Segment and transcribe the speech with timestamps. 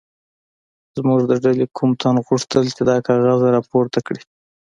[0.95, 4.21] زموږ د ډلې کوم تن غوښتل چې دا کاغذ راپورته کړي.